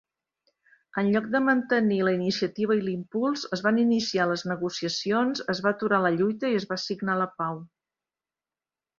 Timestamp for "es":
3.57-3.61, 5.55-5.61, 6.61-6.65